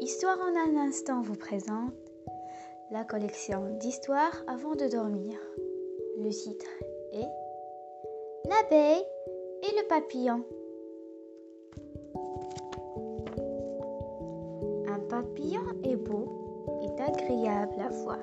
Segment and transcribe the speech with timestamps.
[0.00, 1.92] Histoire en un instant vous présente
[2.90, 5.38] la collection d'histoires avant de dormir.
[6.18, 6.70] Le titre
[7.12, 7.28] est
[8.48, 9.04] L'abeille
[9.62, 10.42] et le papillon.
[14.88, 18.18] Un papillon est beau et agréable à voir.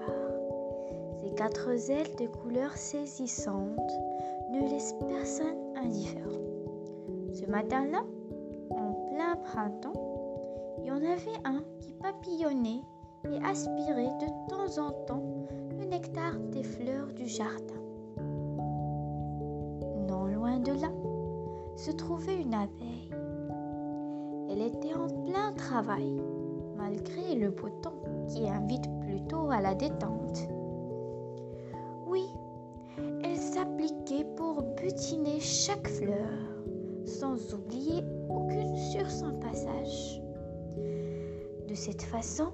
[1.21, 3.91] Ses quatre ailes de couleur saisissante
[4.49, 6.41] ne laissent personne indifférent.
[7.34, 8.03] Ce matin-là,
[8.71, 10.06] en plein printemps,
[10.77, 12.81] il y en avait un qui papillonnait
[13.31, 15.23] et aspirait de temps en temps
[15.77, 17.81] le nectar des fleurs du jardin.
[20.08, 20.91] Non loin de là
[21.76, 23.12] se trouvait une abeille.
[24.49, 26.21] Elle était en plein travail,
[26.77, 30.48] malgré le beau temps qui invite plutôt à la détente.
[32.07, 32.26] Oui,
[33.23, 36.30] elle s'appliquait pour butiner chaque fleur,
[37.05, 40.21] sans oublier aucune sur son passage.
[41.67, 42.53] De cette façon,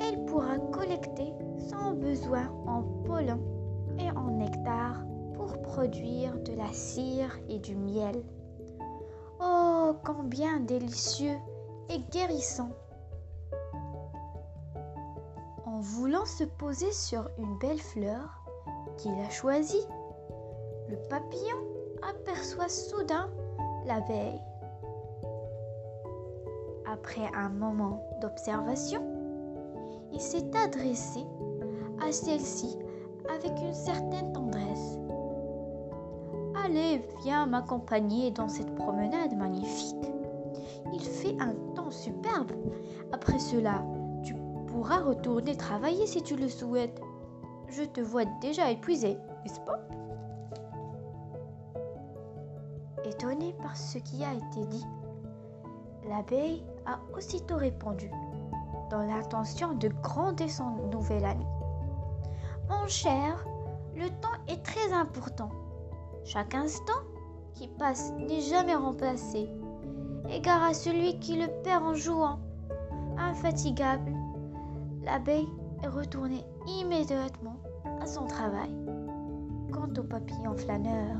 [0.00, 1.32] elle pourra collecter
[1.70, 3.40] son besoin en pollen
[3.98, 8.22] et en nectar pour produire de la cire et du miel.
[9.40, 11.36] Oh, combien délicieux
[11.88, 12.70] et guérissant
[15.64, 18.44] En voulant se poser sur une belle fleur
[18.96, 19.86] qu'il a choisie,
[20.88, 21.58] le papillon
[22.02, 23.30] aperçoit soudain
[23.86, 24.40] l'abeille
[26.90, 29.02] après un moment d'observation,
[30.12, 31.20] il s'est adressé
[32.00, 32.78] à celle-ci
[33.28, 34.98] avec une certaine tendresse.
[36.64, 39.96] Allez, viens m'accompagner dans cette promenade magnifique.
[40.92, 42.52] Il fait un temps superbe.
[43.12, 43.84] Après cela,
[44.22, 44.34] tu
[44.66, 47.00] pourras retourner travailler si tu le souhaites.
[47.68, 49.78] Je te vois déjà épuisé, n'est-ce pas?
[53.04, 54.84] Étonné par ce qui a été dit,
[56.08, 58.10] L'abeille a aussitôt répondu,
[58.90, 61.44] dans l'intention de gronder son nouvel ami.
[62.70, 63.44] Mon cher,
[63.94, 65.50] le temps est très important.
[66.24, 67.00] Chaque instant
[67.54, 69.50] qui passe n'est jamais remplacé.
[70.30, 72.38] Égare à celui qui le perd en jouant.
[73.18, 74.12] Infatigable,
[75.04, 75.48] l'abeille
[75.82, 77.56] est retournée immédiatement
[78.00, 78.70] à son travail.
[79.72, 81.16] Quant au papillon flâneur,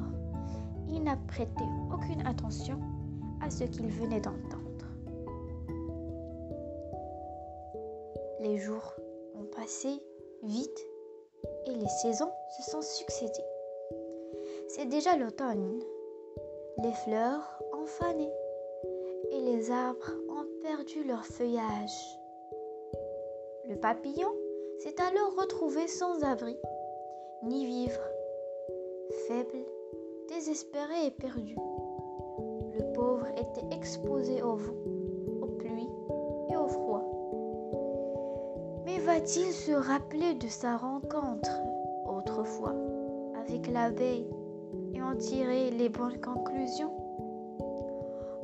[0.89, 2.81] il n'a prêté aucune attention
[3.43, 4.68] à ce qu'il venait d'entendre.
[8.49, 8.95] Les jours
[9.35, 9.91] ont passé
[10.43, 10.87] vite
[11.67, 13.45] et les saisons se sont succédées.
[14.69, 15.83] C'est déjà l'automne.
[16.83, 18.33] Les fleurs ont fané
[19.33, 22.19] et les arbres ont perdu leur feuillage.
[23.69, 24.33] Le papillon
[24.79, 26.57] s'est alors retrouvé sans abri,
[27.43, 28.01] ni vivre,
[29.27, 29.63] faible,
[30.31, 31.55] désespéré et perdu.
[32.79, 35.18] Le pauvre était exposé au vent
[38.97, 41.51] va-t-il se rappeler de sa rencontre
[42.07, 42.75] autrefois
[43.39, 44.27] avec l'abeille
[44.95, 46.93] et en tirer les bonnes conclusions?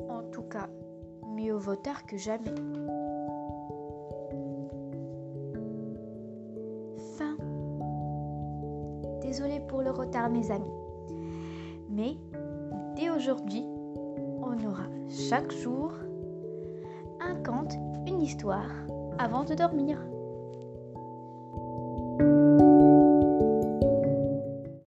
[0.07, 0.67] En tout cas,
[1.35, 2.53] mieux vaut tard que jamais.
[7.17, 7.37] Fin.
[9.21, 10.71] Désolée pour le retard mes amis.
[11.89, 12.17] Mais
[12.95, 13.65] dès aujourd'hui,
[14.41, 15.91] on aura chaque jour
[17.19, 17.73] un conte,
[18.05, 18.69] une histoire
[19.17, 19.97] avant de dormir.